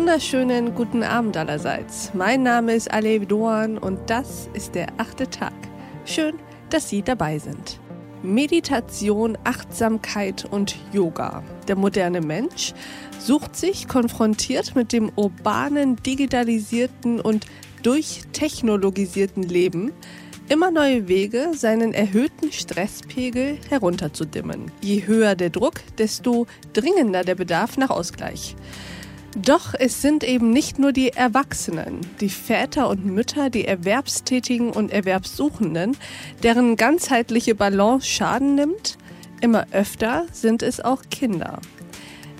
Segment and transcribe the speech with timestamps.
[0.00, 2.12] wunderschönen guten Abend allerseits.
[2.14, 5.52] Mein Name ist Alev Doan und das ist der achte Tag.
[6.06, 6.36] Schön,
[6.70, 7.78] dass Sie dabei sind.
[8.22, 11.42] Meditation, Achtsamkeit und Yoga.
[11.68, 12.72] Der moderne Mensch
[13.18, 17.44] sucht sich konfrontiert mit dem urbanen, digitalisierten und
[17.82, 19.92] durchtechnologisierten Leben
[20.48, 24.72] immer neue Wege, seinen erhöhten Stresspegel herunterzudimmen.
[24.80, 28.56] Je höher der Druck, desto dringender der Bedarf nach Ausgleich.
[29.36, 34.90] Doch es sind eben nicht nur die Erwachsenen, die Väter und Mütter, die Erwerbstätigen und
[34.90, 35.96] Erwerbssuchenden,
[36.42, 38.98] deren ganzheitliche Balance Schaden nimmt.
[39.40, 41.60] Immer öfter sind es auch Kinder.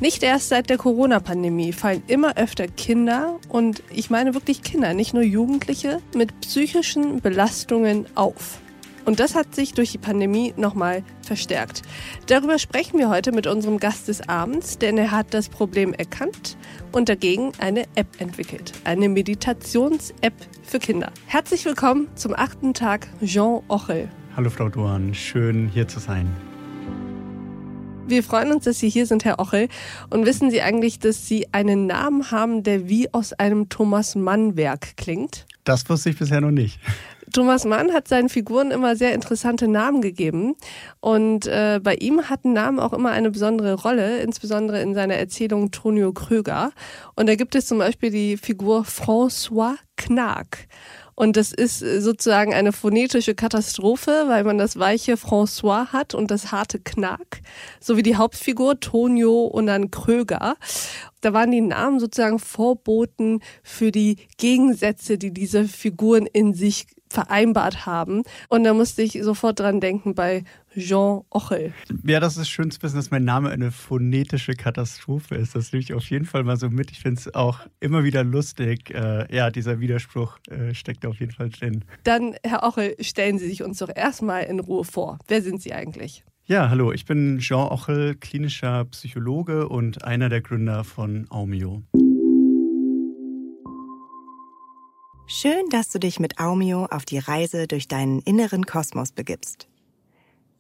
[0.01, 5.15] Nicht erst seit der Corona-Pandemie fallen immer öfter Kinder, und ich meine wirklich Kinder, nicht
[5.15, 8.61] nur Jugendliche, mit psychischen Belastungen auf.
[9.05, 11.83] Und das hat sich durch die Pandemie nochmal verstärkt.
[12.27, 16.57] Darüber sprechen wir heute mit unserem Gast des Abends, denn er hat das Problem erkannt
[16.93, 18.73] und dagegen eine App entwickelt.
[18.85, 21.13] Eine Meditations-App für Kinder.
[21.27, 24.09] Herzlich willkommen zum achten Tag, Jean Ochel.
[24.37, 26.29] Hallo Frau Duan, schön hier zu sein.
[28.07, 29.69] Wir freuen uns, dass Sie hier sind, Herr Ochel.
[30.11, 34.97] Und wissen Sie eigentlich, dass Sie einen Namen haben, der wie aus einem Thomas Mann-Werk
[34.97, 35.47] klingt?
[35.63, 36.81] Das wusste ich bisher noch nicht.
[37.33, 40.57] Thomas Mann hat seinen Figuren immer sehr interessante Namen gegeben.
[41.01, 45.71] Und äh, bei ihm hatten Namen auch immer eine besondere Rolle, insbesondere in seiner Erzählung
[45.71, 46.73] Tonio Kröger.
[47.17, 50.69] Und da gibt es zum Beispiel die Figur François Knag.
[51.21, 56.51] Und das ist sozusagen eine phonetische Katastrophe, weil man das weiche François hat und das
[56.51, 57.43] harte Knack,
[57.79, 60.57] sowie die Hauptfigur Tonio und dann Kröger.
[61.21, 67.87] Da waren die Namen sozusagen Vorboten für die Gegensätze, die diese Figuren in sich vereinbart
[67.87, 68.23] haben.
[68.49, 70.45] Und da musste ich sofort dran denken bei
[70.77, 71.73] Jean Ochel.
[72.05, 75.55] Ja, das ist schön zu wissen, dass mein Name eine phonetische Katastrophe ist.
[75.55, 76.91] Das nehme ich auf jeden Fall mal so mit.
[76.93, 78.91] Ich finde es auch immer wieder lustig.
[78.95, 81.85] Äh, ja, dieser Widerspruch äh, steckt auf jeden Fall drin.
[82.05, 85.19] Dann, Herr Ochel, stellen Sie sich uns doch erstmal in Ruhe vor.
[85.27, 86.25] Wer sind Sie eigentlich?
[86.51, 91.85] Ja, hallo, ich bin Jean Ochel, klinischer Psychologe und einer der Gründer von Aumio.
[95.33, 99.69] Schön, dass du dich mit Aumio auf die Reise durch deinen inneren Kosmos begibst.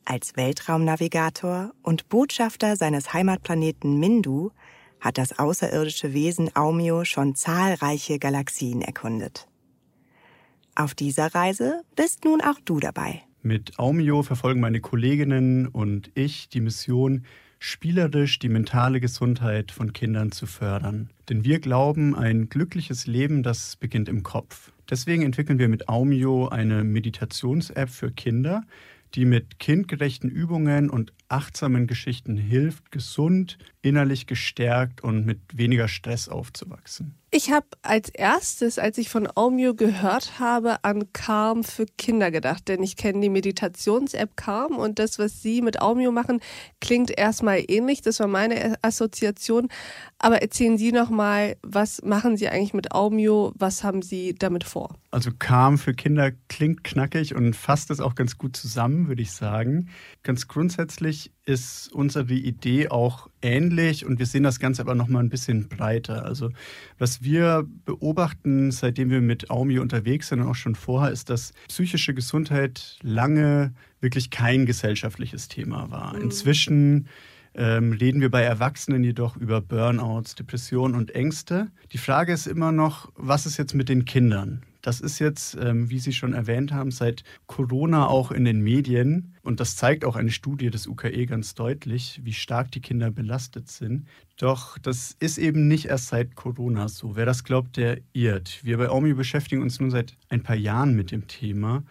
[0.04, 4.52] Als Weltraumnavigator und Botschafter seines Heimatplaneten Mindu
[5.00, 9.48] hat das außerirdische Wesen Aumio schon zahlreiche Galaxien erkundet.
[10.76, 13.22] Auf dieser Reise bist nun auch du dabei.
[13.42, 17.26] Mit Aumio verfolgen meine Kolleginnen und ich die Mission,
[17.60, 21.10] spielerisch die mentale Gesundheit von Kindern zu fördern.
[21.28, 24.72] Denn wir glauben, ein glückliches Leben, das beginnt im Kopf.
[24.88, 28.64] Deswegen entwickeln wir mit Aumio eine Meditations-App für Kinder,
[29.14, 36.28] die mit kindgerechten Übungen und achtsamen Geschichten hilft, gesund, innerlich gestärkt und mit weniger Stress
[36.28, 37.14] aufzuwachsen.
[37.32, 42.66] Ich habe als erstes, als ich von Aumio gehört habe, an Calm für Kinder gedacht,
[42.66, 46.40] denn ich kenne die Meditations-App Calm und das, was Sie mit Aumio machen,
[46.80, 48.02] klingt erstmal ähnlich.
[48.02, 49.68] Das war meine Assoziation.
[50.18, 53.52] Aber erzählen Sie noch mal, was machen Sie eigentlich mit Aumio?
[53.54, 54.96] Was haben Sie damit vor?
[55.12, 59.30] Also Calm für Kinder klingt knackig und fasst es auch ganz gut zusammen, würde ich
[59.30, 59.88] sagen.
[60.24, 65.20] Ganz grundsätzlich ist unsere Idee auch ähnlich und wir sehen das Ganze aber noch mal
[65.20, 66.24] ein bisschen breiter.
[66.24, 66.50] Also
[66.98, 71.52] was wir beobachten, seitdem wir mit Aumi unterwegs sind und auch schon vorher, ist, dass
[71.68, 76.14] psychische Gesundheit lange wirklich kein gesellschaftliches Thema war.
[76.14, 76.22] Mhm.
[76.22, 77.08] Inzwischen
[77.54, 81.68] ähm, reden wir bei Erwachsenen jedoch über Burnouts, Depressionen und Ängste.
[81.92, 84.62] Die Frage ist immer noch, was ist jetzt mit den Kindern?
[84.82, 89.34] Das ist jetzt, ähm, wie Sie schon erwähnt haben, seit Corona auch in den Medien.
[89.42, 93.68] Und das zeigt auch eine Studie des UKE ganz deutlich, wie stark die Kinder belastet
[93.68, 94.06] sind.
[94.38, 97.16] Doch das ist eben nicht erst seit Corona so.
[97.16, 98.60] Wer das glaubt, der irrt.
[98.64, 101.84] Wir bei Aumi beschäftigen uns nun seit ein paar Jahren mit dem Thema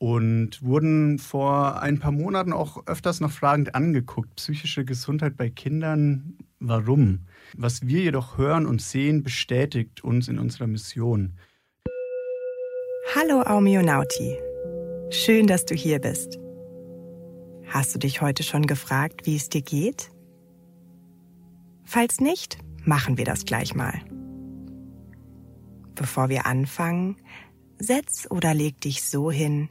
[0.00, 4.34] und wurden vor ein paar Monaten auch öfters noch fragend angeguckt.
[4.36, 7.26] Psychische Gesundheit bei Kindern, warum?
[7.54, 11.34] Was wir jedoch hören und sehen, bestätigt uns in unserer Mission.
[13.12, 14.38] Hallo Aumionauti.
[15.10, 16.38] Schön, dass du hier bist.
[17.66, 20.12] Hast du dich heute schon gefragt, wie es dir geht?
[21.82, 23.94] Falls nicht, machen wir das gleich mal.
[25.96, 27.16] Bevor wir anfangen,
[27.80, 29.70] setz oder leg dich so hin,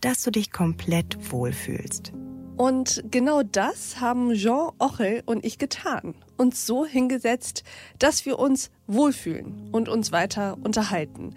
[0.00, 2.14] dass du dich komplett wohlfühlst.
[2.56, 6.14] Und genau das haben Jean Ochel und ich getan.
[6.38, 7.64] Uns so hingesetzt,
[7.98, 11.34] dass wir uns wohlfühlen und uns weiter unterhalten.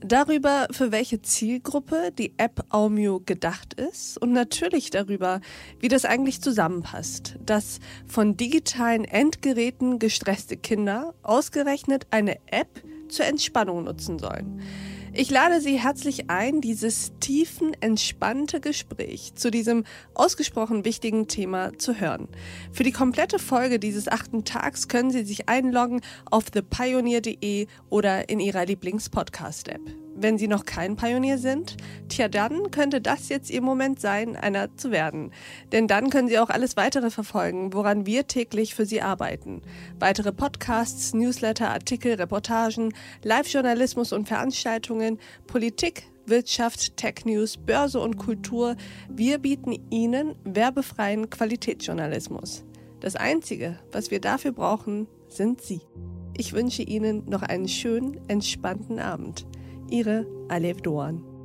[0.00, 5.40] Darüber, für welche Zielgruppe die App Aumio gedacht ist und natürlich darüber,
[5.80, 13.84] wie das eigentlich zusammenpasst, dass von digitalen Endgeräten gestresste Kinder ausgerechnet eine App zur Entspannung
[13.84, 14.60] nutzen sollen.
[15.18, 21.98] Ich lade Sie herzlich ein, dieses tiefen, entspannte Gespräch zu diesem ausgesprochen wichtigen Thema zu
[21.98, 22.28] hören.
[22.70, 28.40] Für die komplette Folge dieses achten Tags können Sie sich einloggen auf thepioneer.de oder in
[28.40, 30.05] Ihrer Lieblings-Podcast-App.
[30.18, 31.76] Wenn Sie noch kein Pionier sind,
[32.08, 35.30] tja, dann könnte das jetzt Ihr Moment sein, einer zu werden.
[35.72, 39.60] Denn dann können Sie auch alles weitere verfolgen, woran wir täglich für Sie arbeiten.
[39.98, 48.76] Weitere Podcasts, Newsletter, Artikel, Reportagen, Live-Journalismus und Veranstaltungen, Politik, Wirtschaft, Tech News, Börse und Kultur.
[49.10, 52.64] Wir bieten Ihnen werbefreien Qualitätsjournalismus.
[53.00, 55.82] Das Einzige, was wir dafür brauchen, sind Sie.
[56.36, 59.46] Ich wünsche Ihnen noch einen schönen, entspannten Abend.
[59.90, 61.35] Ihre Alev Doan.